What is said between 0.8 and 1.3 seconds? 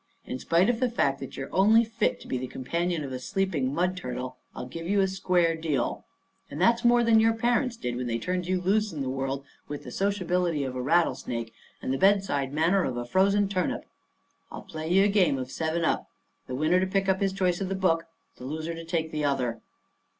fact